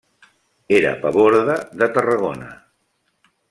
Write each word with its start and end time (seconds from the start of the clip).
Era 0.77 0.93
paborde 1.03 1.57
de 1.83 1.87
Tarragona. 1.99 2.49